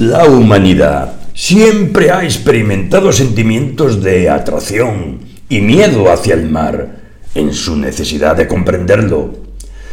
La 0.00 0.24
humanidad 0.24 1.12
siempre 1.34 2.10
ha 2.10 2.24
experimentado 2.24 3.12
sentimientos 3.12 4.02
de 4.02 4.30
atracción 4.30 5.18
y 5.50 5.60
miedo 5.60 6.10
hacia 6.10 6.32
el 6.32 6.48
mar 6.48 6.96
en 7.34 7.52
su 7.52 7.76
necesidad 7.76 8.34
de 8.34 8.48
comprenderlo, 8.48 9.34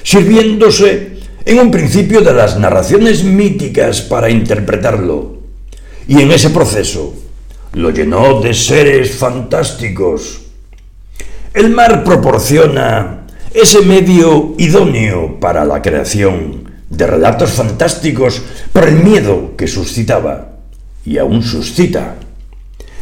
sirviéndose 0.04 1.18
en 1.44 1.60
un 1.60 1.72
principio 1.72 2.22
de 2.22 2.32
las 2.32 2.58
narraciones 2.58 3.26
míticas 3.26 4.00
para 4.00 4.30
interpretarlo, 4.30 5.40
y 6.08 6.22
en 6.22 6.32
ese 6.32 6.52
proceso 6.52 7.14
lo 7.74 7.90
llenó 7.90 8.40
de 8.40 8.54
seres 8.54 9.14
fantásticos. 9.14 10.44
El 11.54 11.72
mar 11.72 12.06
proporciona 12.06 13.28
ese 13.54 13.82
medio 13.82 14.56
idóneo 14.58 15.38
para 15.42 15.66
la 15.66 15.82
creación 15.82 16.67
de 16.90 17.08
relatos 17.08 17.52
fantásticos 17.52 18.42
por 18.72 18.88
el 18.88 18.96
miedo 18.96 19.56
que 19.58 19.68
suscitaba 19.68 20.58
y 21.06 21.18
aún 21.18 21.44
suscita. 21.44 22.16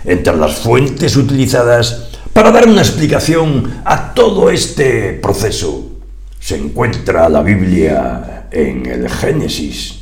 Entre 0.04 0.36
las 0.36 0.56
fuentes 0.56 1.16
utilizadas 1.16 2.10
para 2.34 2.52
dar 2.52 2.68
una 2.68 2.82
explicación 2.82 3.82
a 3.86 4.14
todo 4.14 4.50
este 4.50 5.14
proceso 5.14 5.92
se 6.40 6.58
encuentra 6.58 7.28
la 7.28 7.42
Biblia 7.42 8.48
en 8.52 8.86
el 8.86 9.10
Génesis. 9.10 10.02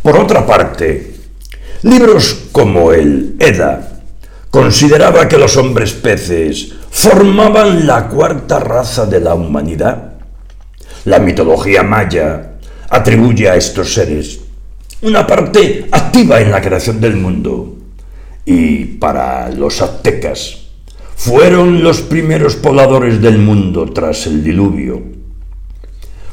Por 0.00 0.16
otra 0.16 0.46
parte, 0.46 1.16
libros 1.82 2.46
como 2.50 2.92
el 2.92 3.36
Eda 3.38 4.00
consideraba 4.50 5.28
que 5.28 5.36
los 5.36 5.56
hombres 5.58 5.92
peces 5.92 6.72
formaban 6.90 7.86
la 7.86 8.08
cuarta 8.08 8.58
raza 8.58 9.04
de 9.04 9.20
la 9.20 9.34
humanidad. 9.34 10.14
La 11.04 11.18
mitología 11.18 11.82
maya 11.82 12.53
atribuye 12.94 13.48
a 13.48 13.56
estos 13.56 13.92
seres 13.92 14.40
una 15.02 15.26
parte 15.26 15.86
activa 15.90 16.40
en 16.40 16.50
la 16.50 16.60
creación 16.60 17.00
del 17.00 17.16
mundo. 17.16 17.76
Y 18.46 18.84
para 18.84 19.50
los 19.50 19.82
aztecas, 19.82 20.68
fueron 21.16 21.82
los 21.82 22.02
primeros 22.02 22.56
pobladores 22.56 23.20
del 23.20 23.38
mundo 23.38 23.90
tras 23.92 24.26
el 24.26 24.44
diluvio. 24.44 25.02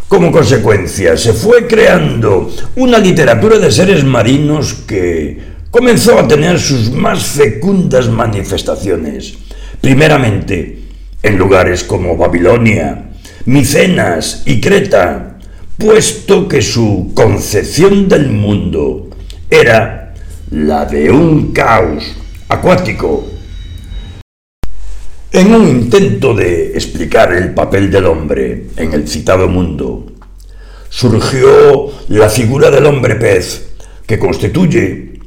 Como 0.08 0.32
consecuencia, 0.32 1.18
se 1.18 1.34
fue 1.34 1.68
creando 1.68 2.52
una 2.76 2.98
literatura 2.98 3.58
de 3.58 3.72
seres 3.72 4.04
marinos 4.04 4.74
que 4.86 5.40
comenzó 5.72 6.20
a 6.20 6.28
tener 6.28 6.60
sus 6.60 6.92
más 6.92 7.24
fecundas 7.24 8.10
manifestaciones, 8.10 9.34
primeramente 9.80 10.80
en 11.24 11.38
lugares 11.38 11.84
como 11.84 12.18
Babilonia, 12.18 13.06
Micenas 13.46 14.44
y 14.46 14.60
Creta, 14.60 15.31
puesto 15.82 16.48
que 16.48 16.62
su 16.62 17.12
concepción 17.16 18.08
del 18.08 18.30
mundo 18.30 19.10
era 19.50 20.14
la 20.52 20.86
de 20.86 21.10
un 21.10 21.52
caos 21.54 22.04
acuático. 22.48 23.26
En 25.32 25.56
un 25.56 25.68
intento 25.68 26.36
de 26.36 26.74
explicar 26.74 27.34
el 27.34 27.56
papel 27.56 27.90
del 27.90 28.06
hombre 28.06 28.68
en 28.78 28.94
el 28.94 29.08
citado 29.08 29.48
mundo, 29.48 30.06
surgió 30.90 31.92
la 32.10 32.30
figura 32.30 32.70
del 32.70 32.86
hombre 32.86 33.16
pez, 33.16 33.72
que 34.06 34.20
constituye 34.20 35.20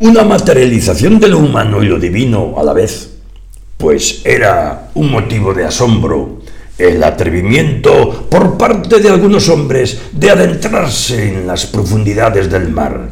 una 0.00 0.24
materialización 0.24 1.20
de 1.20 1.28
lo 1.28 1.38
humano 1.40 1.82
y 1.82 1.86
lo 1.86 1.98
divino 1.98 2.54
a 2.56 2.62
la 2.62 2.72
vez, 2.72 3.18
pues 3.76 4.22
era 4.24 4.90
un 4.94 5.10
motivo 5.10 5.52
de 5.52 5.66
asombro 5.66 6.37
el 6.78 7.02
atrevimiento 7.02 8.28
por 8.30 8.56
parte 8.56 9.00
de 9.00 9.08
algunos 9.08 9.48
hombres 9.48 10.00
de 10.12 10.30
adentrarse 10.30 11.28
en 11.28 11.46
las 11.46 11.66
profundidades 11.66 12.48
del 12.50 12.70
mar. 12.70 13.10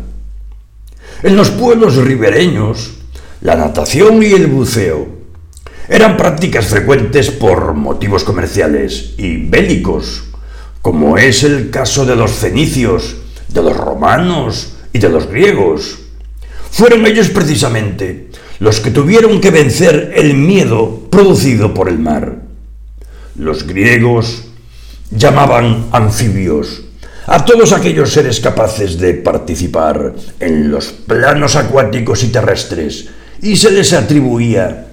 En 1.23 1.37
los 1.37 1.51
pueblos 1.51 1.97
ribereños, 1.97 2.99
la 3.41 3.57
natación 3.57 4.23
y 4.23 4.27
el 4.27 4.47
buceo 4.47 5.09
eran 5.89 6.17
prácticas 6.17 6.67
frecuentes 6.67 7.31
por 7.31 7.75
motivos 7.75 8.25
comerciales 8.25 9.15
y 9.19 9.37
bélicos, 9.37 10.25
como 10.83 11.19
es 11.19 11.43
el 11.43 11.71
caso 11.71 12.05
de 12.05 12.17
los 12.17 12.33
fenicios, 12.33 13.17
de 13.49 13.63
los 13.63 13.77
romanos 13.77 14.77
y 14.93 14.99
de 14.99 15.09
los 15.09 15.27
griegos. 15.27 15.99
Fueron 16.71 17.07
ellos 17.07 17.31
precisamente 17.31 18.31
los 18.59 18.81
que 18.81 18.91
tuvieron 18.91 19.41
que 19.41 19.51
vencer 19.51 20.13
el 20.17 20.35
miedo 20.35 21.09
producido 21.11 21.75
por 21.75 21.89
el 21.89 21.99
mar. 21.99 22.46
Los 23.39 23.67
griegos 23.67 24.45
llamaban 25.11 25.89
anfibios 25.93 26.83
a 27.27 27.45
todos 27.45 27.73
aquellos 27.73 28.13
seres 28.13 28.41
capaces 28.41 28.99
de 28.99 29.15
participar 29.15 30.15
en 30.41 30.71
los 30.71 30.87
planos 30.87 31.57
acuáticos 31.57 32.25
y 32.25 32.29
terrestres 32.29 33.09
y 33.43 33.57
se 33.57 33.73
les 33.73 33.93
atribuía 33.93 34.87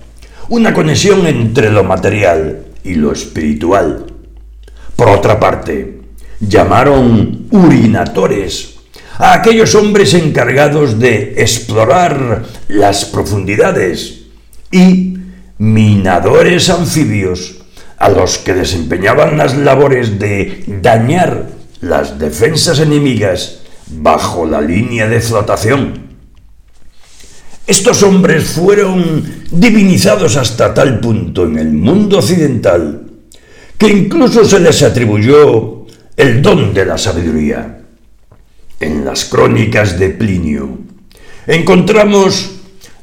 una 0.49 0.73
conexión 0.73 1.25
entre 1.25 1.71
lo 1.71 1.83
material 1.83 2.65
y 2.83 2.95
lo 2.95 3.13
espiritual. 3.13 4.07
Por 4.95 5.09
otra 5.09 5.39
parte, 5.39 6.01
llamaron 6.39 7.47
urinatores 7.51 8.75
a 9.19 9.35
aquellos 9.35 9.73
hombres 9.75 10.13
encargados 10.15 10.99
de 10.99 11.35
explorar 11.37 12.43
las 12.67 13.05
profundidades 13.05 14.23
y 14.71 15.17
minadores 15.59 16.69
anfibios 16.69 17.62
a 18.03 18.09
los 18.09 18.37
que 18.37 18.53
desempeñaban 18.53 19.37
las 19.37 19.55
labores 19.55 20.19
de 20.19 20.65
dañar 20.67 21.47
las 21.79 22.19
defensas 22.19 22.79
enemigas 22.79 23.61
bajo 23.87 24.45
la 24.45 24.59
línea 24.59 25.07
de 25.07 25.21
flotación. 25.21 26.03
Estos 27.65 28.03
hombres 28.03 28.43
fueron 28.43 29.45
divinizados 29.51 30.35
hasta 30.35 30.73
tal 30.73 30.99
punto 30.99 31.45
en 31.45 31.57
el 31.57 31.71
mundo 31.71 32.17
occidental 32.17 33.03
que 33.77 33.87
incluso 33.87 34.43
se 34.43 34.59
les 34.59 34.83
atribuyó 34.83 35.85
el 36.17 36.41
don 36.41 36.73
de 36.73 36.85
la 36.85 36.97
sabiduría. 36.97 37.83
En 38.81 39.05
las 39.05 39.23
crónicas 39.23 39.97
de 39.97 40.09
Plinio 40.09 40.77
encontramos 41.47 42.51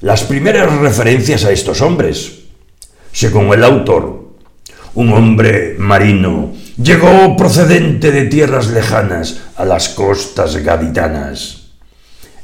las 0.02 0.24
primeras 0.24 0.70
referencias 0.78 1.46
a 1.46 1.52
estos 1.52 1.80
hombres. 1.80 2.40
Según 3.12 3.54
el 3.54 3.64
autor, 3.64 4.19
un 5.00 5.14
hombre 5.14 5.76
marino, 5.78 6.52
llegó 6.76 7.34
procedente 7.34 8.12
de 8.12 8.26
tierras 8.26 8.68
lejanas 8.68 9.40
a 9.56 9.64
las 9.64 9.88
costas 9.88 10.56
gaditanas. 10.58 11.70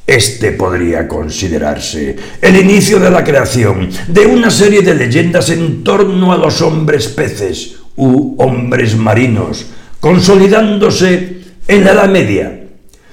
Este 0.07 0.53
podría 0.53 1.07
considerarse 1.07 2.17
el 2.41 2.57
inicio 2.57 2.99
de 2.99 3.11
la 3.11 3.23
creación 3.23 3.91
de 4.09 4.25
una 4.25 4.51
serie 4.51 4.81
de 4.81 4.95
leyendas 4.95 5.51
en 5.51 5.85
torno 5.85 6.33
a 6.33 6.39
los 6.39 6.63
hombres 6.63 7.09
peces 7.09 7.77
u 7.97 8.37
hombres 8.39 8.97
marinos, 8.97 9.67
consolidándose 10.01 11.41
en 11.69 11.85
la 11.85 11.93
Edad 11.93 12.09
Media, 12.09 12.69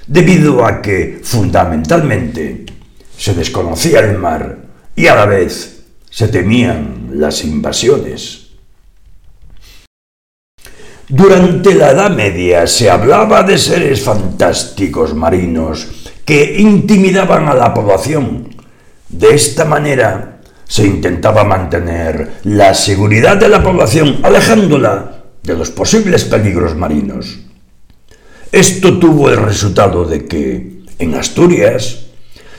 debido 0.08 0.66
a 0.66 0.81
que, 0.81 1.20
fundamentalmente, 1.22 2.66
se 3.18 3.34
desconocía 3.34 4.00
el 4.00 4.18
mar 4.18 4.58
y 4.96 5.08
a 5.08 5.16
la 5.16 5.25
vez 5.25 5.84
se 6.10 6.30
temían 6.30 7.10
las 7.16 7.44
invasiones. 7.44 8.43
Durante 11.09 11.75
la 11.75 11.91
Edad 11.91 12.12
Media 12.12 12.66
se 12.66 12.90
hablaba 12.90 13.44
de 13.44 13.58
seres 13.58 14.03
fantásticos 14.03 15.14
marinos 15.14 16.09
que 16.24 16.56
intimidaban 16.59 17.50
a 17.50 17.54
la 17.54 17.74
población. 17.74 18.56
De 19.10 19.36
esta 19.36 19.66
manera 19.66 20.39
se 20.66 20.86
intentaba 20.88 21.44
mantener 21.44 22.36
la 22.44 22.74
seguridad 22.74 23.36
de 23.36 23.50
la 23.50 23.62
población 23.62 24.19
alejándola 24.24 25.24
de 25.44 25.56
los 25.56 25.72
posibles 25.72 26.24
peligros 26.24 26.74
marinos. 26.75 27.38
Esto 28.50 28.98
tuvo 28.98 29.30
el 29.30 29.38
resultado 29.38 30.06
de 30.06 30.25
que 30.25 30.83
en 31.00 31.16
Asturias 31.16 32.06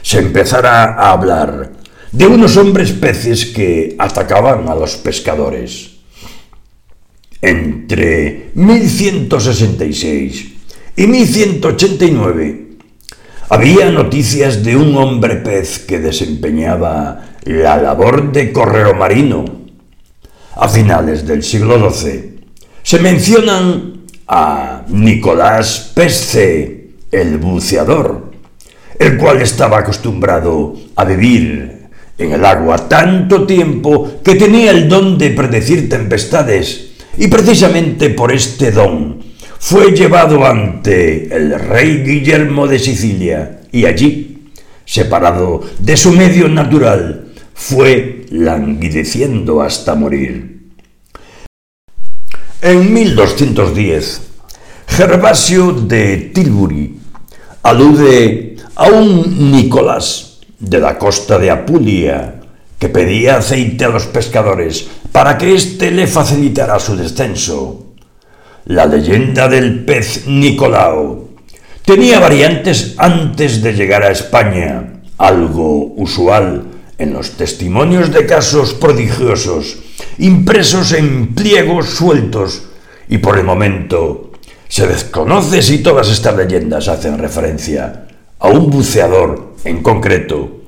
se 0.02 0.18
empezara 0.18 0.94
a 0.94 1.12
hablar 1.12 1.72
de 2.12 2.26
unos 2.26 2.58
hombres 2.58 2.92
peces 2.92 3.46
que 3.46 3.96
atacaban 3.98 4.68
a 4.68 4.74
los 4.74 4.96
pescadores. 4.96 5.93
Entre 7.44 8.52
1166 8.54 10.52
y 10.96 11.06
1189 11.06 12.68
había 13.50 13.90
noticias 13.90 14.64
de 14.64 14.74
un 14.74 14.96
hombre 14.96 15.36
pez 15.36 15.80
que 15.80 15.98
desempeñaba 15.98 17.36
la 17.44 17.76
labor 17.76 18.32
de 18.32 18.50
correo 18.50 18.94
marino. 18.94 19.44
A 20.56 20.68
finales 20.68 21.26
del 21.26 21.42
siglo 21.42 21.90
XII 21.90 22.46
se 22.82 22.98
mencionan 23.00 24.04
a 24.26 24.86
Nicolás 24.88 25.92
Pesce, 25.94 26.92
el 27.12 27.36
buceador, 27.36 28.32
el 28.98 29.18
cual 29.18 29.42
estaba 29.42 29.80
acostumbrado 29.80 30.76
a 30.96 31.04
vivir 31.04 31.88
en 32.16 32.32
el 32.32 32.42
agua 32.42 32.88
tanto 32.88 33.44
tiempo 33.44 34.22
que 34.24 34.36
tenía 34.36 34.70
el 34.70 34.88
don 34.88 35.18
de 35.18 35.28
predecir 35.28 35.90
tempestades 35.90 36.93
y 37.16 37.28
precisamente 37.28 38.10
por 38.10 38.32
este 38.32 38.70
don 38.70 39.22
fue 39.58 39.92
llevado 39.92 40.44
ante 40.44 41.34
el 41.34 41.58
rey 41.58 42.02
Guillermo 42.04 42.66
de 42.66 42.78
Sicilia 42.78 43.60
y 43.72 43.86
allí 43.86 44.34
separado 44.84 45.62
de 45.78 45.96
su 45.96 46.12
medio 46.12 46.48
natural, 46.48 47.32
fue 47.54 48.26
languideciendo 48.30 49.62
hasta 49.62 49.94
morir. 49.94 50.68
En 52.60 52.92
1210, 52.92 54.22
Gervasio 54.86 55.72
de 55.72 56.30
Tilbury 56.34 56.98
alude 57.62 58.56
a 58.74 58.88
un 58.88 59.50
Nicolás 59.50 60.40
de 60.58 60.78
la 60.78 60.98
costa 60.98 61.38
de 61.38 61.50
Apulia 61.50 62.40
que 62.78 62.88
pedía 62.88 63.36
aceite 63.36 63.84
a 63.84 63.88
los 63.88 64.06
pescadores 64.06 64.88
para 65.14 65.38
que 65.38 65.54
éste 65.54 65.92
le 65.92 66.08
facilitara 66.08 66.80
su 66.80 66.96
descenso. 66.96 67.94
La 68.66 68.84
leyenda 68.84 69.46
del 69.46 69.84
pez 69.84 70.26
Nicolao 70.26 71.28
tenía 71.84 72.18
variantes 72.18 72.96
antes 72.98 73.62
de 73.62 73.74
llegar 73.74 74.02
a 74.02 74.10
España, 74.10 75.04
algo 75.16 75.94
usual 75.94 76.64
en 76.98 77.12
los 77.12 77.38
testimonios 77.38 78.12
de 78.12 78.26
casos 78.26 78.74
prodigiosos, 78.74 79.78
impresos 80.18 80.90
en 80.90 81.32
pliegos 81.32 81.90
sueltos, 81.90 82.64
y 83.08 83.18
por 83.18 83.38
el 83.38 83.44
momento 83.44 84.32
se 84.66 84.88
desconoce 84.88 85.62
si 85.62 85.78
todas 85.78 86.10
estas 86.10 86.34
leyendas 86.36 86.88
hacen 86.88 87.18
referencia 87.18 88.08
a 88.40 88.48
un 88.48 88.68
buceador 88.68 89.54
en 89.64 89.80
concreto, 89.80 90.63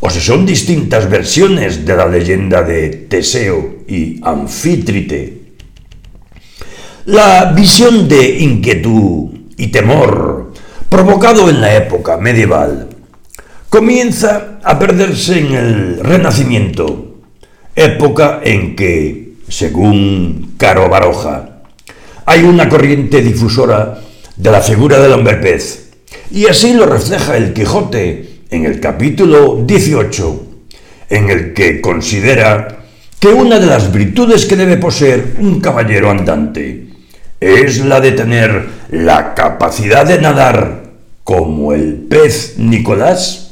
o 0.00 0.08
si 0.08 0.20
son 0.20 0.46
distintas 0.46 1.08
versiones 1.08 1.84
de 1.84 1.96
la 1.96 2.06
leyenda 2.06 2.62
de 2.62 2.88
Teseo 2.88 3.84
y 3.86 4.20
Anfítrite. 4.22 5.40
La 7.06 7.52
visión 7.52 8.08
de 8.08 8.38
inquietud 8.40 9.30
y 9.56 9.68
temor 9.68 10.52
provocado 10.88 11.48
en 11.50 11.60
la 11.60 11.76
época 11.76 12.16
medieval 12.16 12.88
comienza 13.68 14.58
a 14.64 14.78
perderse 14.78 15.38
en 15.38 15.54
el 15.54 16.00
Renacimiento, 16.00 17.20
época 17.76 18.40
en 18.42 18.74
que, 18.74 19.34
según 19.48 20.54
Caro 20.56 20.88
Baroja, 20.88 21.62
hay 22.26 22.42
una 22.42 22.68
corriente 22.68 23.22
difusora 23.22 24.00
de 24.36 24.50
la 24.50 24.60
figura 24.60 24.98
del 24.98 25.12
hombre 25.12 25.36
pez, 25.36 25.90
y 26.30 26.46
así 26.46 26.72
lo 26.74 26.86
refleja 26.86 27.36
el 27.36 27.52
Quijote 27.52 28.29
en 28.50 28.64
el 28.64 28.80
capítulo 28.80 29.62
18, 29.66 30.46
en 31.08 31.30
el 31.30 31.52
que 31.52 31.80
considera 31.80 32.84
que 33.18 33.28
una 33.28 33.58
de 33.58 33.66
las 33.66 33.92
virtudes 33.92 34.46
que 34.46 34.56
debe 34.56 34.76
poseer 34.76 35.36
un 35.38 35.60
caballero 35.60 36.10
andante 36.10 36.86
es 37.40 37.84
la 37.84 38.00
de 38.00 38.12
tener 38.12 38.66
la 38.90 39.34
capacidad 39.34 40.06
de 40.06 40.20
nadar 40.20 40.84
como 41.24 41.72
el 41.72 41.94
pez 41.94 42.54
Nicolás 42.58 43.50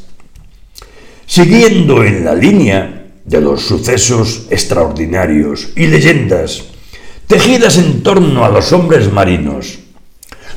Siguiendo 1.29 2.05
en 2.05 2.25
la 2.25 2.35
línea 2.35 3.05
de 3.27 3.41
los 3.43 3.61
sucesos 3.61 4.47
extraordinarios 4.49 5.69
y 5.77 5.87
leyendas 5.87 6.65
tejidas 7.27 7.77
en 7.77 8.03
torno 8.03 8.47
a 8.47 8.49
los 8.49 8.73
hombres 8.73 9.13
marinos, 9.13 9.79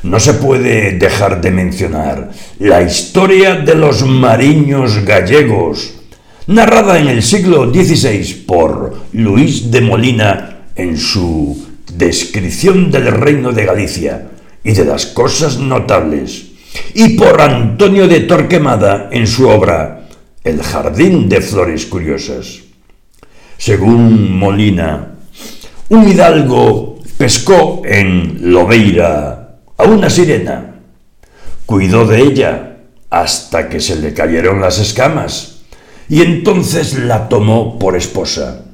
no 0.02 0.18
se 0.18 0.34
puede 0.34 0.92
dejar 0.98 1.40
de 1.40 1.50
mencionar 1.50 2.30
la 2.58 2.82
historia 2.82 3.56
de 3.56 3.74
los 3.74 4.04
mariños 4.04 5.04
gallegos, 5.04 5.94
narrada 6.46 6.98
en 6.98 7.08
el 7.08 7.22
siglo 7.22 7.72
XVI 7.72 8.44
por 8.46 8.96
Luis 9.12 9.70
de 9.70 9.80
Molina 9.80 10.58
en 10.74 10.98
su 10.98 11.68
Descripción 11.94 12.90
del 12.90 13.06
Reino 13.08 13.52
de 13.52 13.64
Galicia 13.64 14.28
y 14.64 14.72
de 14.72 14.84
las 14.84 15.06
cosas 15.06 15.58
notables, 15.58 16.46
y 16.94 17.10
por 17.10 17.40
Antonio 17.40 18.08
de 18.08 18.20
Torquemada 18.20 19.08
en 19.12 19.26
su 19.26 19.48
obra 19.48 20.08
el 20.42 20.62
jardín 20.62 21.28
de 21.28 21.40
flores 21.40 21.86
curiosas. 21.86 22.60
Según 23.58 24.36
Molina, 24.36 25.12
un 25.90 26.08
hidalgo 26.08 26.98
pescó 27.16 27.82
en 27.84 28.52
Lobeira 28.52 29.41
a 29.76 29.84
una 29.84 30.10
sirena, 30.10 30.76
cuidó 31.66 32.06
de 32.06 32.20
ella 32.20 32.76
hasta 33.10 33.68
que 33.68 33.80
se 33.80 33.96
le 33.96 34.14
cayeron 34.14 34.60
las 34.60 34.78
escamas 34.78 35.62
y 36.08 36.22
entonces 36.22 36.98
la 36.98 37.28
tomó 37.28 37.78
por 37.78 37.96
esposa. 37.96 38.64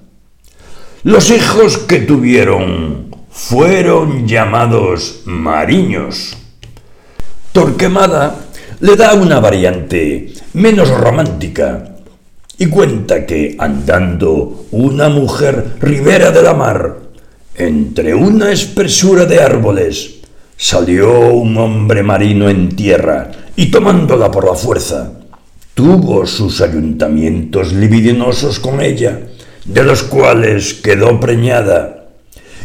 Los 1.05 1.31
hijos 1.31 1.79
que 1.79 2.01
tuvieron 2.01 3.15
fueron 3.31 4.27
llamados 4.27 5.23
mariños. 5.25 6.37
Torquemada 7.53 8.47
le 8.81 8.97
da 8.97 9.15
una 9.15 9.41
variante 9.41 10.33
menos 10.55 10.89
romántica 10.91 11.97
y 12.59 12.67
cuenta 12.67 13.25
que 13.27 13.57
andando 13.59 14.67
una 14.73 15.09
mujer 15.09 15.77
ribera 15.81 16.33
de 16.33 16.43
la 16.43 16.55
mar, 16.55 16.97
entre 17.55 18.15
una 18.15 18.51
espesura 18.51 19.25
de 19.25 19.41
árboles, 19.41 20.18
salió 20.59 21.31
un 21.31 21.57
hombre 21.57 22.03
marino 22.03 22.51
en 22.51 22.75
tierra 22.75 23.31
y 23.55 23.71
tomándola 23.71 24.29
por 24.31 24.45
la 24.45 24.55
fuerza, 24.55 25.13
tuvo 25.73 26.27
sus 26.27 26.61
ayuntamientos 26.61 27.73
libidinosos 27.73 28.59
con 28.59 28.81
ella, 28.81 29.21
de 29.65 29.85
los 29.85 30.03
cuales 30.03 30.75
quedó 30.75 31.21
preñada. 31.21 32.09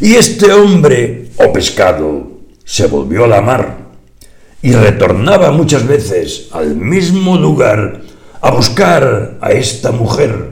Y 0.02 0.16
este 0.16 0.52
hombre, 0.52 1.30
o 1.38 1.54
pescado, 1.54 2.32
se 2.66 2.88
volvió 2.88 3.26
a 3.26 3.28
la 3.28 3.42
mar 3.42 3.78
y 4.64 4.72
retornaba 4.72 5.52
muchas 5.52 5.86
veces 5.86 6.48
al 6.52 6.76
mismo 6.76 7.38
lugar 7.38 8.02
a 8.42 8.50
buscar 8.50 9.38
a 9.40 9.52
esta 9.52 9.92
mujer, 9.92 10.50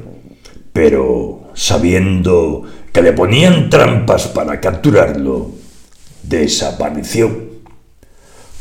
pero 0.71 1.49
sabiendo 1.55 2.63
que 2.94 3.01
le 3.01 3.13
ponían 3.13 3.69
trampas 3.71 4.27
para 4.27 4.59
capturarlo, 4.59 5.60
desapareció. 6.23 7.51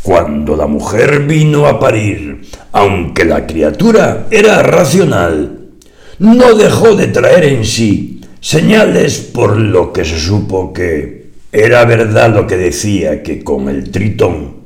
Cuando 0.03 0.57
la 0.57 0.67
mujer 0.67 1.27
vino 1.27 1.67
a 1.67 1.79
parir, 1.79 2.43
aunque 2.73 3.25
la 3.25 3.47
criatura 3.47 4.27
era 4.31 4.63
racional, 4.63 5.69
no 6.19 6.55
dejó 6.55 6.95
de 6.95 7.09
traer 7.09 7.45
en 7.45 7.65
sí 7.65 8.21
señales 8.41 9.19
por 9.19 9.57
lo 9.57 9.93
que 9.93 10.05
se 10.05 10.19
supo 10.19 10.73
que 10.73 11.31
era 11.53 11.85
verdad 11.85 12.33
lo 12.35 12.47
que 12.47 12.57
decía 12.57 13.23
que 13.23 13.43
con 13.45 13.69
el 13.69 13.91
tritón 13.91 14.61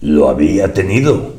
lo 0.00 0.28
había 0.28 0.72
tenido. 0.72 1.34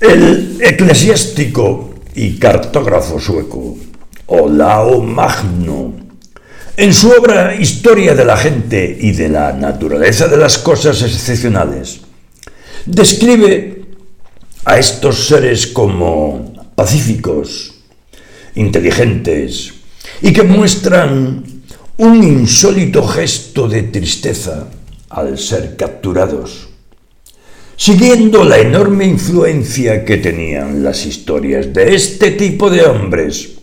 El 0.00 0.58
eclesiástico 0.60 1.94
y 2.14 2.38
cartógrafo 2.38 3.18
sueco 3.18 3.76
Olao 4.26 5.00
Magno, 5.02 5.92
en 6.76 6.92
su 6.92 7.10
obra 7.10 7.54
Historia 7.54 8.14
de 8.14 8.24
la 8.24 8.36
gente 8.36 8.96
y 9.00 9.12
de 9.12 9.28
la 9.28 9.52
naturaleza 9.52 10.28
de 10.28 10.36
las 10.36 10.58
cosas 10.58 11.00
excepcionales, 11.02 12.00
describe 12.86 13.84
a 14.64 14.78
estos 14.78 15.26
seres 15.26 15.66
como 15.68 16.52
pacíficos, 16.74 17.74
inteligentes 18.56 19.72
y 20.22 20.32
que 20.32 20.42
muestran 20.42 21.44
un 21.96 22.24
insólito 22.24 23.06
gesto 23.06 23.68
de 23.68 23.84
tristeza 23.84 24.66
al 25.10 25.38
ser 25.38 25.76
capturados. 25.76 26.68
Siguiendo 27.76 28.44
la 28.44 28.58
enorme 28.58 29.04
influencia 29.04 30.04
que 30.04 30.16
tenían 30.16 30.82
las 30.82 31.06
historias 31.06 31.72
de 31.72 31.94
este 31.94 32.32
tipo 32.32 32.70
de 32.70 32.82
hombres, 32.82 33.54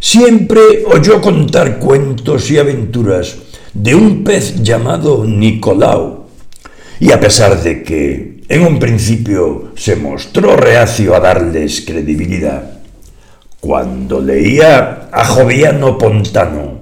siempre 0.00 0.84
oyó 0.86 1.20
contar 1.20 1.78
cuentos 1.78 2.50
y 2.50 2.58
aventuras 2.58 3.36
de 3.72 3.94
un 3.94 4.24
pez 4.24 4.62
llamado 4.62 5.24
Nicolau, 5.24 6.26
y 6.98 7.12
a 7.12 7.20
pesar 7.20 7.62
de 7.62 7.82
que 7.82 8.40
en 8.48 8.62
un 8.62 8.78
principio 8.78 9.72
se 9.76 9.96
mostró 9.96 10.56
reacio 10.56 11.14
a 11.14 11.20
darles 11.20 11.82
credibilidad, 11.82 12.78
cuando 13.60 14.20
leía 14.20 15.08
a 15.12 15.24
Joviano 15.24 15.98
Pontano, 15.98 16.80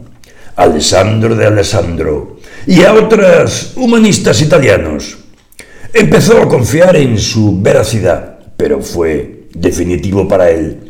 Alessandro 0.56 1.34
de 1.34 1.46
Alessandro 1.46 2.36
y 2.66 2.82
a 2.82 2.94
otras 2.94 3.72
humanistas 3.76 4.40
italianos. 4.40 5.18
Empezó 5.92 6.42
a 6.42 6.48
confiar 6.48 6.96
en 6.96 7.18
su 7.18 7.60
veracidad, 7.60 8.38
pero 8.56 8.80
fue 8.80 9.46
definitivo 9.54 10.28
para 10.28 10.50
él 10.50 10.83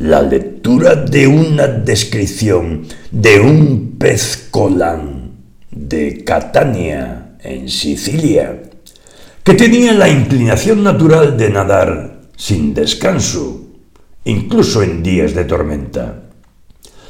la 0.00 0.22
lectura 0.22 0.94
de 0.96 1.26
una 1.26 1.66
descripción 1.66 2.86
de 3.10 3.38
un 3.38 3.96
pez 3.98 4.48
colán 4.50 5.32
de 5.70 6.24
Catania, 6.24 7.36
en 7.42 7.68
Sicilia, 7.68 8.62
que 9.44 9.52
tenía 9.52 9.92
la 9.92 10.08
inclinación 10.08 10.82
natural 10.82 11.36
de 11.36 11.50
nadar 11.50 12.20
sin 12.34 12.72
descanso, 12.72 13.60
incluso 14.24 14.82
en 14.82 15.02
días 15.02 15.34
de 15.34 15.44
tormenta. 15.44 16.22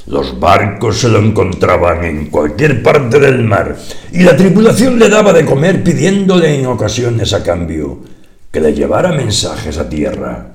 Los 0.06 0.40
barcos 0.40 0.98
se 0.98 1.08
lo 1.08 1.20
encontraban 1.20 2.02
en 2.02 2.26
cualquier 2.26 2.82
parte 2.82 3.20
del 3.20 3.44
mar 3.44 3.76
y 4.10 4.24
la 4.24 4.36
tripulación 4.36 4.98
le 4.98 5.08
daba 5.08 5.32
de 5.32 5.44
comer 5.44 5.84
pidiéndole 5.84 6.58
en 6.58 6.66
ocasiones 6.66 7.32
a 7.34 7.44
cambio 7.44 8.00
que 8.50 8.60
le 8.60 8.74
llevara 8.74 9.12
mensajes 9.12 9.78
a 9.78 9.88
tierra. 9.88 10.49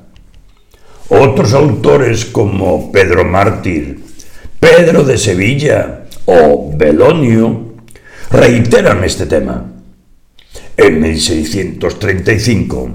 Otros 1.09 1.53
autores 1.53 2.25
como 2.25 2.91
Pedro 2.91 3.23
Mártir, 3.25 3.99
Pedro 4.59 5.03
de 5.03 5.17
Sevilla 5.17 6.05
o 6.25 6.71
Belonio 6.75 7.75
reiteran 8.31 9.03
este 9.03 9.27
tema. 9.27 9.71
En 10.75 10.99
1635, 10.99 12.89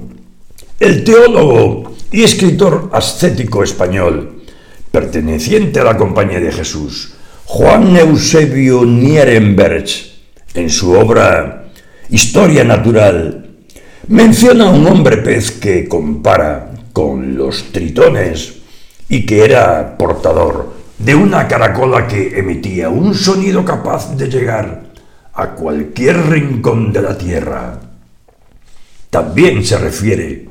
el 0.79 1.03
teólogo 1.03 1.95
y 2.11 2.23
escritor 2.23 2.89
ascético 2.91 3.63
español, 3.63 4.43
perteneciente 4.91 5.79
a 5.79 5.85
la 5.85 5.95
Compañía 5.95 6.41
de 6.41 6.51
Jesús, 6.51 7.13
Juan 7.45 7.95
Eusebio 7.95 8.83
Nierenberg, 8.83 9.85
en 10.53 10.69
su 10.69 10.91
obra 10.91 11.71
Historia 12.09 12.65
Natural, 12.65 13.47
menciona 14.09 14.67
a 14.67 14.71
un 14.71 14.85
hombre 14.85 15.17
pez 15.17 15.51
que 15.51 15.87
compara 15.87 16.70
con 16.93 17.35
los 17.35 17.71
tritones 17.71 18.55
y 19.09 19.25
que 19.25 19.43
era 19.43 19.97
portador 19.97 20.73
de 20.97 21.15
una 21.15 21.47
caracola 21.47 22.07
que 22.07 22.39
emitía 22.39 22.89
un 22.89 23.15
sonido 23.15 23.65
capaz 23.65 24.15
de 24.15 24.29
llegar 24.29 24.83
a 25.33 25.51
cualquier 25.51 26.29
rincón 26.29 26.93
de 26.93 27.01
la 27.01 27.17
tierra. 27.17 27.79
También 29.09 29.65
se 29.65 29.77
refiere 29.77 30.47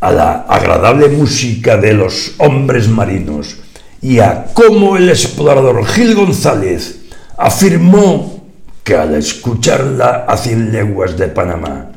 a 0.00 0.10
la 0.12 0.32
agradable 0.42 1.08
música 1.08 1.76
de 1.76 1.94
los 1.94 2.34
hombres 2.38 2.88
marinos 2.88 3.58
y 4.02 4.18
a 4.18 4.46
cómo 4.54 4.96
el 4.96 5.08
explorador 5.08 5.84
Gil 5.86 6.14
González 6.14 7.00
afirmó 7.36 8.44
que 8.84 8.96
al 8.96 9.14
escucharla 9.14 10.24
a 10.26 10.36
cien 10.36 10.72
leguas 10.72 11.16
de 11.16 11.28
Panamá 11.28 11.90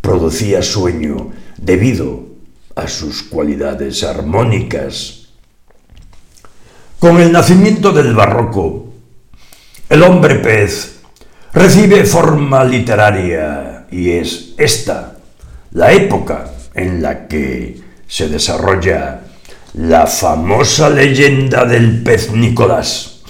producía 0.00 0.62
sueño 0.62 1.30
debido 1.56 2.29
a 2.74 2.88
sus 2.88 3.22
cualidades 3.22 4.02
armónicas. 4.04 5.28
Con 6.98 7.20
el 7.20 7.32
nacimiento 7.32 7.92
del 7.92 8.14
barroco, 8.14 8.92
el 9.88 10.02
hombre 10.02 10.36
pez 10.36 11.00
recibe 11.52 12.04
forma 12.04 12.64
literaria 12.64 13.86
y 13.90 14.10
es 14.10 14.54
esta 14.56 15.16
la 15.72 15.92
época 15.92 16.50
en 16.74 17.02
la 17.02 17.26
que 17.26 17.80
se 18.06 18.28
desarrolla 18.28 19.22
la 19.74 20.06
famosa 20.06 20.90
leyenda 20.90 21.64
del 21.64 22.02
pez 22.02 22.32
Nicolás, 22.32 23.20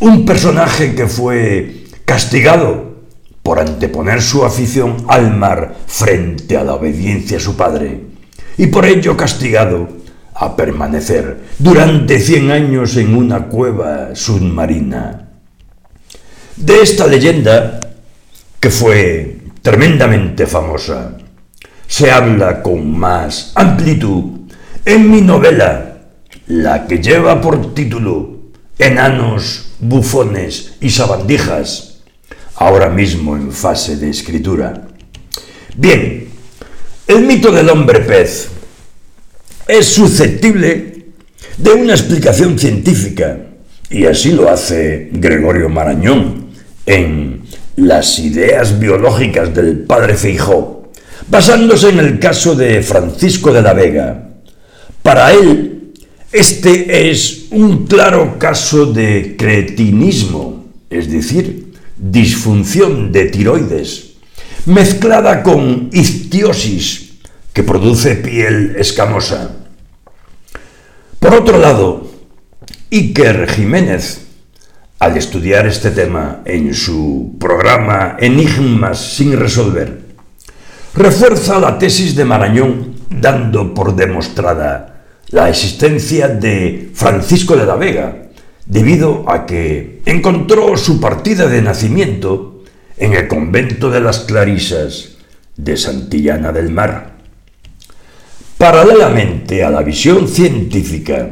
un 0.00 0.24
personaje 0.24 0.94
que 0.94 1.06
fue 1.06 1.84
castigado 2.04 2.96
por 3.42 3.60
anteponer 3.60 4.22
su 4.22 4.44
afición 4.44 5.04
al 5.08 5.36
mar 5.36 5.76
frente 5.86 6.56
a 6.56 6.64
la 6.64 6.74
obediencia 6.74 7.36
a 7.36 7.40
su 7.40 7.56
padre, 7.56 8.05
y 8.58 8.66
por 8.68 8.86
ello 8.86 9.16
castigado 9.16 9.88
a 10.34 10.54
permanecer 10.54 11.38
durante 11.58 12.18
100 12.18 12.50
años 12.50 12.96
en 12.96 13.14
una 13.14 13.44
cueva 13.44 14.14
submarina. 14.14 15.28
De 16.56 16.80
esta 16.82 17.06
leyenda, 17.06 17.80
que 18.60 18.70
fue 18.70 19.38
tremendamente 19.62 20.46
famosa, 20.46 21.16
se 21.86 22.10
habla 22.10 22.62
con 22.62 22.98
más 22.98 23.52
amplitud 23.54 24.50
en 24.84 25.10
mi 25.10 25.20
novela, 25.20 25.98
la 26.46 26.86
que 26.86 26.98
lleva 26.98 27.40
por 27.40 27.74
título 27.74 28.36
Enanos, 28.78 29.72
bufones 29.80 30.76
y 30.80 30.90
sabandijas, 30.90 32.02
ahora 32.56 32.88
mismo 32.88 33.36
en 33.36 33.52
fase 33.52 33.96
de 33.96 34.10
escritura. 34.10 34.86
Bien, 35.76 36.25
el 37.06 37.22
mito 37.24 37.52
del 37.52 37.70
hombre 37.70 38.00
pez 38.00 38.48
es 39.68 39.86
susceptible 39.86 41.06
de 41.56 41.72
una 41.72 41.94
explicación 41.94 42.58
científica, 42.58 43.38
y 43.88 44.06
así 44.06 44.32
lo 44.32 44.50
hace 44.50 45.08
Gregorio 45.12 45.68
Marañón 45.68 46.48
en 46.84 47.42
Las 47.76 48.18
ideas 48.18 48.78
biológicas 48.78 49.54
del 49.54 49.80
padre 49.80 50.14
Feijó, 50.14 50.90
basándose 51.28 51.90
en 51.90 51.98
el 51.98 52.18
caso 52.18 52.54
de 52.54 52.82
Francisco 52.82 53.52
de 53.52 53.62
la 53.62 53.74
Vega. 53.74 54.30
Para 55.02 55.32
él, 55.32 55.92
este 56.32 57.10
es 57.10 57.46
un 57.50 57.86
claro 57.86 58.38
caso 58.38 58.86
de 58.86 59.36
cretinismo, 59.38 60.66
es 60.90 61.10
decir, 61.10 61.74
disfunción 61.96 63.12
de 63.12 63.26
tiroides, 63.26 64.15
mezclada 64.66 65.42
con 65.42 65.90
ictiosis, 65.92 67.18
que 67.52 67.62
produce 67.62 68.16
piel 68.16 68.74
escamosa. 68.76 69.50
Por 71.18 71.34
otro 71.34 71.58
lado, 71.58 72.10
Iker 72.90 73.48
Jiménez, 73.48 74.26
al 74.98 75.16
estudiar 75.16 75.66
este 75.66 75.90
tema 75.90 76.42
en 76.44 76.74
su 76.74 77.36
programa 77.38 78.16
Enigmas 78.18 78.98
sin 78.98 79.38
resolver, 79.38 80.00
refuerza 80.94 81.58
la 81.58 81.78
tesis 81.78 82.14
de 82.14 82.24
Marañón 82.24 82.96
dando 83.08 83.72
por 83.72 83.94
demostrada 83.94 85.04
la 85.28 85.48
existencia 85.48 86.28
de 86.28 86.90
Francisco 86.92 87.56
de 87.56 87.66
la 87.66 87.76
Vega, 87.76 88.30
debido 88.66 89.24
a 89.30 89.46
que 89.46 90.02
encontró 90.06 90.76
su 90.76 91.00
partida 91.00 91.46
de 91.46 91.62
nacimiento 91.62 92.55
en 92.96 93.12
el 93.12 93.28
convento 93.28 93.90
de 93.90 94.00
las 94.00 94.20
Clarisas 94.20 95.16
de 95.56 95.76
Santillana 95.76 96.52
del 96.52 96.70
Mar. 96.70 97.16
Paralelamente 98.58 99.62
a 99.62 99.70
la 99.70 99.82
visión 99.82 100.28
científica, 100.28 101.28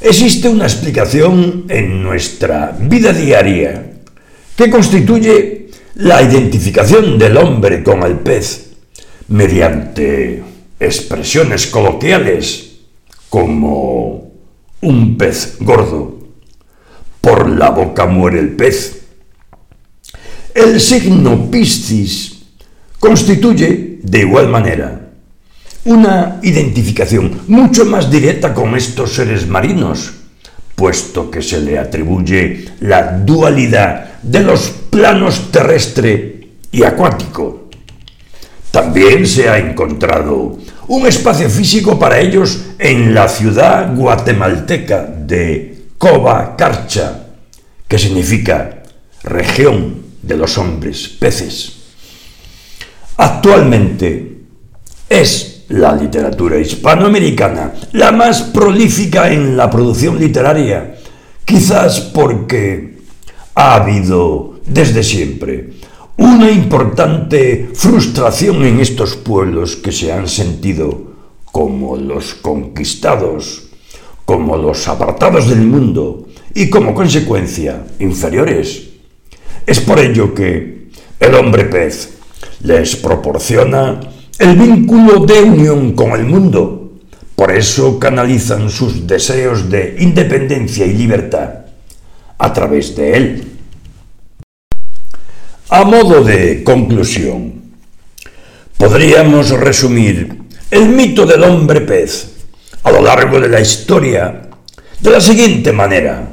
existe 0.00 0.48
una 0.48 0.64
explicación 0.64 1.66
en 1.68 2.02
nuestra 2.02 2.76
vida 2.80 3.12
diaria 3.12 3.92
que 4.56 4.70
constituye 4.70 5.68
la 5.96 6.22
identificación 6.22 7.18
del 7.18 7.36
hombre 7.36 7.82
con 7.82 8.02
el 8.02 8.18
pez 8.18 8.72
mediante 9.28 10.42
expresiones 10.80 11.66
coloquiales 11.66 12.80
como 13.28 14.32
un 14.80 15.16
pez 15.16 15.56
gordo, 15.60 16.18
por 17.20 17.48
la 17.48 17.70
boca 17.70 18.06
muere 18.06 18.40
el 18.40 18.50
pez. 18.56 19.01
El 20.54 20.78
signo 20.82 21.50
Piscis 21.50 22.42
constituye, 22.98 24.00
de 24.02 24.18
igual 24.18 24.48
manera, 24.48 25.08
una 25.86 26.40
identificación 26.42 27.40
mucho 27.48 27.86
más 27.86 28.10
directa 28.10 28.52
con 28.52 28.76
estos 28.76 29.14
seres 29.14 29.48
marinos, 29.48 30.12
puesto 30.76 31.30
que 31.30 31.40
se 31.40 31.58
le 31.58 31.78
atribuye 31.78 32.66
la 32.80 33.16
dualidad 33.16 34.20
de 34.22 34.42
los 34.42 34.68
planos 34.90 35.50
terrestre 35.50 36.48
y 36.70 36.82
acuático. 36.82 37.70
También 38.70 39.26
se 39.26 39.48
ha 39.48 39.56
encontrado 39.56 40.58
un 40.88 41.06
espacio 41.06 41.48
físico 41.48 41.98
para 41.98 42.20
ellos 42.20 42.60
en 42.78 43.14
la 43.14 43.26
ciudad 43.26 43.96
guatemalteca 43.96 45.02
de 45.02 45.86
Coba 45.96 46.56
Carcha, 46.56 47.28
que 47.88 47.98
significa 47.98 48.82
región 49.24 50.01
de 50.22 50.36
los 50.36 50.56
hombres 50.58 51.08
peces. 51.08 51.72
Actualmente 53.16 54.38
es 55.08 55.64
la 55.68 55.94
literatura 55.94 56.58
hispanoamericana, 56.58 57.72
la 57.92 58.12
más 58.12 58.42
prolífica 58.42 59.32
en 59.32 59.56
la 59.56 59.70
producción 59.70 60.18
literaria, 60.18 60.96
quizás 61.44 62.00
porque 62.00 62.98
ha 63.54 63.74
habido 63.74 64.60
desde 64.66 65.02
siempre 65.02 65.70
una 66.16 66.50
importante 66.50 67.70
frustración 67.74 68.64
en 68.64 68.80
estos 68.80 69.16
pueblos 69.16 69.76
que 69.76 69.92
se 69.92 70.12
han 70.12 70.28
sentido 70.28 71.12
como 71.44 71.96
los 71.96 72.34
conquistados, 72.34 73.68
como 74.24 74.56
los 74.56 74.88
apartados 74.88 75.48
del 75.48 75.62
mundo 75.62 76.28
y 76.54 76.70
como 76.70 76.94
consecuencia 76.94 77.86
inferiores. 77.98 78.91
Es 79.66 79.80
por 79.80 79.98
ello 80.00 80.34
que 80.34 80.88
el 81.20 81.34
hombre 81.34 81.64
pez 81.64 82.18
les 82.64 82.96
proporciona 82.96 84.00
el 84.38 84.56
vínculo 84.56 85.24
de 85.24 85.40
unión 85.42 85.92
con 85.92 86.12
el 86.12 86.24
mundo. 86.24 86.92
Por 87.36 87.52
eso 87.52 87.98
canalizan 87.98 88.70
sus 88.70 89.06
deseos 89.06 89.70
de 89.70 89.96
independencia 90.00 90.86
y 90.86 90.94
libertad 90.94 91.50
a 92.38 92.52
través 92.52 92.96
de 92.96 93.16
él. 93.16 93.48
A 95.68 95.84
modo 95.84 96.22
de 96.22 96.62
conclusión, 96.64 97.62
podríamos 98.76 99.50
resumir 99.50 100.42
el 100.70 100.88
mito 100.88 101.24
del 101.24 101.44
hombre 101.44 101.80
pez 101.82 102.32
a 102.82 102.90
lo 102.90 103.00
largo 103.00 103.40
de 103.40 103.48
la 103.48 103.60
historia 103.60 104.42
de 105.00 105.10
la 105.10 105.20
siguiente 105.20 105.72
manera. 105.72 106.31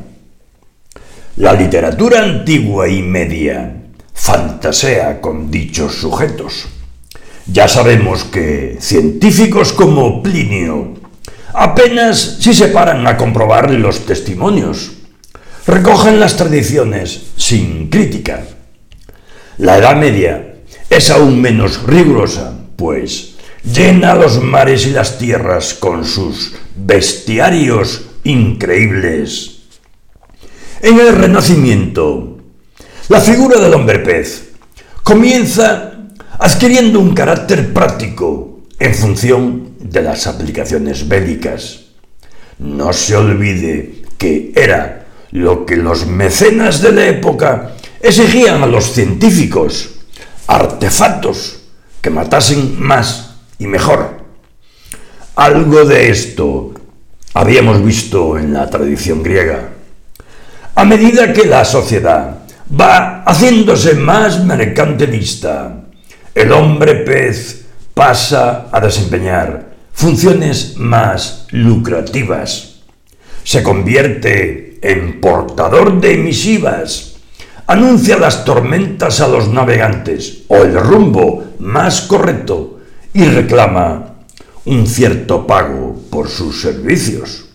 La 1.39 1.53
literatura 1.53 2.21
antigua 2.21 2.89
y 2.89 3.01
media 3.01 3.73
fantasea 4.13 5.21
con 5.21 5.49
dichos 5.49 5.95
sujetos 5.95 6.67
ya 7.45 7.69
sabemos 7.69 8.25
que 8.25 8.75
científicos 8.81 9.71
como 9.71 10.21
Plinio 10.21 10.95
apenas 11.53 12.39
si 12.41 12.53
se 12.53 12.67
paran 12.67 13.07
a 13.07 13.15
comprobar 13.15 13.71
los 13.71 14.05
testimonios. 14.05 14.91
Recogen 15.65 16.19
las 16.19 16.35
tradiciones 16.35 17.27
sin 17.37 17.89
crítica. 17.89 18.43
La 19.59 19.77
Edad 19.77 19.95
Media 19.95 20.55
es 20.89 21.09
aún 21.09 21.39
menos 21.39 21.83
rigurosa, 21.83 22.53
pues 22.75 23.35
llena 23.63 24.13
los 24.13 24.43
mares 24.43 24.85
y 24.85 24.91
las 24.91 25.17
tierras 25.17 25.73
con 25.73 26.03
sus 26.03 26.55
bestiarios 26.75 28.07
increíbles. 28.25 29.58
En 30.81 30.97
el 30.97 31.13
Renacimiento, 31.13 32.37
la 33.09 33.19
figura 33.19 33.59
del 33.59 33.73
hombre 33.73 33.99
pez 33.99 34.51
comienza 35.03 36.07
adquiriendo 36.39 37.01
un 37.01 37.13
carácter 37.13 37.73
práctico 37.73 38.61
en 38.79 38.95
función 38.95 39.73
de 39.77 40.01
las 40.01 40.25
aplicaciones 40.25 41.05
bélicas. 41.05 41.81
No 42.59 42.93
se 42.93 43.17
olvide 43.17 44.03
que 44.17 44.53
era 44.55 45.05
lo 45.31 45.65
que 45.65 45.75
los 45.75 46.05
mecenas 46.05 46.81
de 46.81 46.93
la 46.93 47.07
época 47.07 47.71
exigían 47.99 48.63
a 48.63 48.67
los 48.67 48.93
científicos, 48.93 49.89
artefactos 50.47 51.59
que 52.01 52.09
matasen 52.09 52.81
más 52.81 53.35
y 53.57 53.67
mejor. 53.67 54.23
Algo 55.35 55.83
de 55.83 56.09
esto 56.09 56.73
habíamos 57.33 57.83
visto 57.83 58.37
en 58.37 58.53
la 58.53 58.69
tradición 58.69 59.21
griega. 59.21 59.73
A 60.79 60.85
medida 60.85 61.33
que 61.33 61.45
la 61.45 61.65
sociedad 61.65 62.37
va 62.71 63.23
haciéndose 63.25 63.95
más 63.95 64.45
mercantilista, 64.45 65.83
el 66.33 66.53
hombre 66.53 66.95
pez 67.03 67.65
pasa 67.93 68.69
a 68.71 68.79
desempeñar 68.79 69.73
funciones 69.91 70.77
más 70.77 71.47
lucrativas. 71.51 72.79
Se 73.43 73.61
convierte 73.61 74.79
en 74.81 75.19
portador 75.19 75.99
de 75.99 76.13
emisivas, 76.13 77.17
anuncia 77.67 78.17
las 78.17 78.45
tormentas 78.45 79.19
a 79.19 79.27
los 79.27 79.49
navegantes 79.49 80.43
o 80.47 80.59
el 80.59 80.79
rumbo 80.79 81.55
más 81.59 81.99
correcto 82.03 82.79
y 83.13 83.25
reclama 83.25 84.15
un 84.63 84.87
cierto 84.87 85.45
pago 85.45 86.03
por 86.09 86.29
sus 86.29 86.61
servicios. 86.61 87.49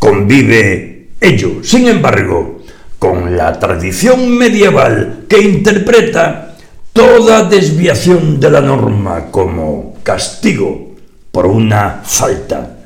Convive 0.00 0.89
ello, 1.20 1.62
sin 1.62 1.86
embargo, 1.86 2.62
con 2.98 3.36
la 3.36 3.58
tradición 3.58 4.36
medieval 4.36 5.24
que 5.28 5.40
interpreta 5.40 6.56
toda 6.92 7.44
desviación 7.44 8.40
de 8.40 8.50
la 8.50 8.60
norma 8.60 9.30
como 9.30 9.96
castigo 10.02 10.96
por 11.30 11.46
una 11.46 12.02
falta, 12.04 12.78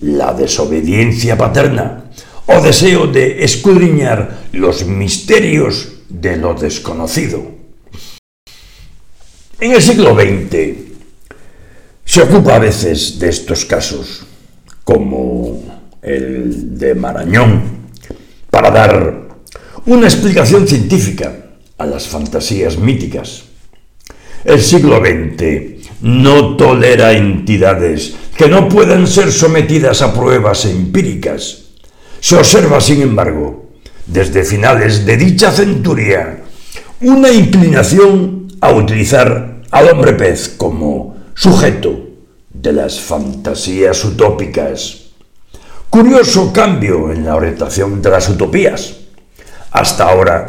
la 0.00 0.32
desobediencia 0.32 1.36
paterna 1.36 2.04
o 2.46 2.60
deseo 2.60 3.06
de 3.06 3.44
escudriñar 3.44 4.48
los 4.52 4.84
misterios 4.84 5.88
de 6.08 6.36
lo 6.36 6.54
desconocido. 6.54 7.42
En 9.60 9.72
el 9.72 9.82
siglo 9.82 10.14
XX 10.14 10.88
se 12.04 12.22
ocupa 12.22 12.56
a 12.56 12.58
veces 12.58 13.18
de 13.18 13.28
estos 13.28 13.64
casos, 13.64 14.24
como 14.84 15.77
el 16.08 16.78
de 16.78 16.94
Marañón, 16.94 17.62
para 18.50 18.70
dar 18.70 19.28
una 19.86 20.06
explicación 20.06 20.66
científica 20.66 21.32
a 21.76 21.86
las 21.86 22.08
fantasías 22.08 22.78
míticas. 22.78 23.44
El 24.44 24.62
siglo 24.62 25.00
XX 25.00 26.00
no 26.02 26.56
tolera 26.56 27.12
entidades 27.12 28.14
que 28.36 28.48
no 28.48 28.68
puedan 28.68 29.06
ser 29.06 29.32
sometidas 29.32 30.00
a 30.00 30.14
pruebas 30.14 30.64
empíricas. 30.64 31.64
Se 32.20 32.36
observa, 32.36 32.80
sin 32.80 33.02
embargo, 33.02 33.70
desde 34.06 34.44
finales 34.44 35.04
de 35.04 35.16
dicha 35.16 35.50
centuria, 35.50 36.42
una 37.00 37.30
inclinación 37.30 38.48
a 38.60 38.72
utilizar 38.72 39.62
al 39.70 39.88
hombre 39.90 40.14
pez 40.14 40.48
como 40.56 41.16
sujeto 41.34 42.08
de 42.52 42.72
las 42.72 43.00
fantasías 43.00 44.04
utópicas. 44.04 45.07
Curioso 45.90 46.52
cambio 46.52 47.10
en 47.12 47.24
la 47.24 47.34
orientación 47.34 48.02
de 48.02 48.10
las 48.10 48.28
utopías. 48.28 48.94
Hasta 49.70 50.08
ahora, 50.08 50.46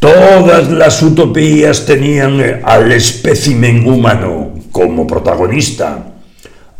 todas 0.00 0.68
las 0.68 1.00
utopías 1.00 1.86
tenían 1.86 2.60
al 2.64 2.90
espécimen 2.90 3.86
humano 3.86 4.54
como 4.72 5.06
protagonista, 5.06 6.14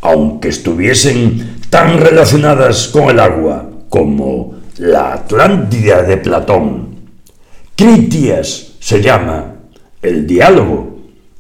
aunque 0.01 0.49
estuviesen 0.49 1.61
tan 1.71 1.99
relacionadas 1.99 2.89
con 2.89 3.11
el 3.11 3.21
agua 3.21 3.71
como 3.89 4.57
la 4.79 5.13
Atlántida 5.15 6.03
de 6.03 6.17
Platón. 6.17 6.97
Critias 7.77 8.73
se 8.81 9.01
llama 9.01 9.55
el 10.03 10.27
diálogo 10.27 10.99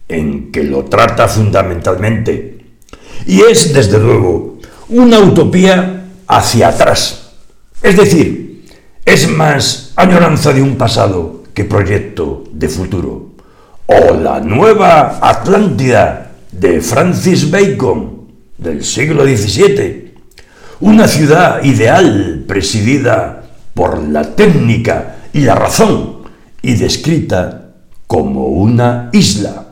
en 0.08 0.52
que 0.52 0.62
lo 0.62 0.84
trata 0.84 1.26
fundamentalmente 1.26 2.58
y 3.26 3.40
es 3.40 3.74
desde 3.74 3.98
luego 3.98 4.58
una 4.88 5.18
utopía 5.18 5.93
hacia 6.26 6.68
atrás. 6.68 7.32
Es 7.82 7.96
decir, 7.96 8.66
es 9.04 9.28
más 9.28 9.92
añoranza 9.96 10.52
de 10.52 10.62
un 10.62 10.76
pasado 10.76 11.44
que 11.52 11.64
proyecto 11.64 12.44
de 12.52 12.68
futuro. 12.68 13.30
O 13.86 14.14
la 14.14 14.40
nueva 14.40 15.18
Atlántida 15.20 16.32
de 16.50 16.80
Francis 16.80 17.50
Bacon 17.50 18.28
del 18.56 18.82
siglo 18.82 19.24
XVII. 19.24 20.14
Una 20.80 21.06
ciudad 21.06 21.62
ideal 21.62 22.44
presidida 22.46 23.44
por 23.74 24.02
la 24.02 24.34
técnica 24.34 25.16
y 25.32 25.40
la 25.40 25.54
razón 25.54 26.22
y 26.62 26.74
descrita 26.74 27.72
como 28.06 28.46
una 28.46 29.10
isla. 29.12 29.66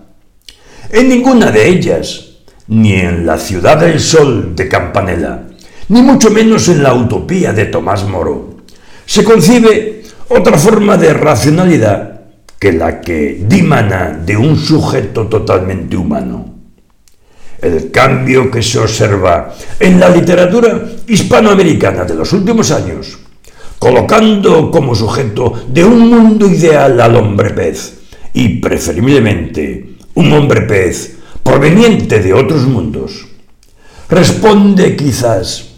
En 0.90 1.08
ninguna 1.08 1.50
de 1.50 1.68
ellas, 1.68 2.32
ni 2.68 2.92
en 2.94 3.24
la 3.24 3.38
ciudad 3.38 3.78
del 3.78 3.98
sol 3.98 4.54
de 4.54 4.68
Campanella, 4.68 5.44
ni 5.92 6.00
mucho 6.00 6.30
menos 6.30 6.68
en 6.68 6.82
la 6.82 6.94
utopía 6.94 7.52
de 7.52 7.66
Tomás 7.66 8.08
Moro, 8.08 8.62
se 9.04 9.22
concibe 9.22 10.04
otra 10.30 10.56
forma 10.56 10.96
de 10.96 11.12
racionalidad 11.12 12.22
que 12.58 12.72
la 12.72 13.02
que 13.02 13.44
dimana 13.46 14.18
de 14.24 14.34
un 14.34 14.56
sujeto 14.56 15.26
totalmente 15.26 15.94
humano. 15.94 16.46
El 17.60 17.90
cambio 17.90 18.50
que 18.50 18.62
se 18.62 18.78
observa 18.78 19.52
en 19.78 20.00
la 20.00 20.08
literatura 20.08 20.82
hispanoamericana 21.06 22.04
de 22.04 22.14
los 22.14 22.32
últimos 22.32 22.70
años, 22.70 23.18
colocando 23.78 24.70
como 24.70 24.94
sujeto 24.94 25.52
de 25.68 25.84
un 25.84 26.08
mundo 26.08 26.46
ideal 26.46 26.98
al 27.02 27.16
hombre 27.16 27.50
pez, 27.50 27.98
y 28.32 28.60
preferiblemente 28.60 29.96
un 30.14 30.32
hombre 30.32 30.62
pez 30.62 31.18
proveniente 31.42 32.20
de 32.20 32.32
otros 32.32 32.62
mundos, 32.62 33.26
responde 34.08 34.96
quizás 34.96 35.71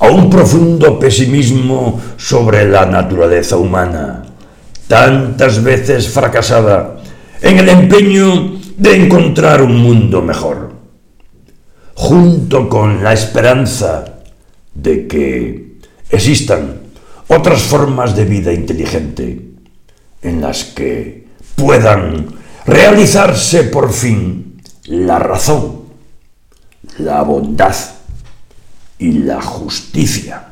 a 0.00 0.08
un 0.08 0.28
profundo 0.28 0.98
pesimismo 0.98 2.00
sobre 2.16 2.68
la 2.68 2.86
naturaleza 2.86 3.56
humana, 3.56 4.24
tantas 4.88 5.62
veces 5.62 6.08
fracasada 6.08 6.96
en 7.42 7.58
el 7.58 7.68
empeño 7.68 8.58
de 8.76 8.96
encontrar 8.96 9.62
un 9.62 9.76
mundo 9.76 10.22
mejor, 10.22 10.72
junto 11.94 12.68
con 12.68 13.04
la 13.04 13.12
esperanza 13.12 14.22
de 14.74 15.06
que 15.06 15.76
existan 16.08 16.80
otras 17.28 17.60
formas 17.62 18.16
de 18.16 18.24
vida 18.24 18.52
inteligente 18.52 19.50
en 20.22 20.40
las 20.40 20.64
que 20.64 21.28
puedan 21.56 22.26
realizarse 22.64 23.64
por 23.64 23.92
fin 23.92 24.62
la 24.84 25.18
razón, 25.18 25.82
la 26.98 27.22
bondad, 27.22 27.74
y 29.00 29.12
la 29.12 29.40
justicia. 29.40 30.49